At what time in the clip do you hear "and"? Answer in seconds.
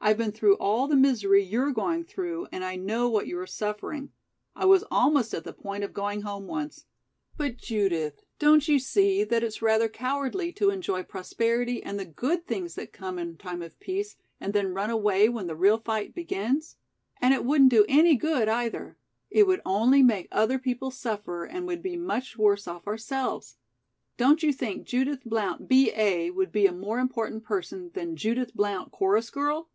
2.50-2.64, 11.82-11.98, 14.40-14.54, 17.20-17.34, 21.44-21.66